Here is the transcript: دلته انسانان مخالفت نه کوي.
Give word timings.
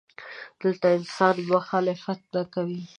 دلته 0.61 0.87
انسانان 0.97 1.47
مخالفت 1.53 2.19
نه 2.35 2.43
کوي. 2.53 2.81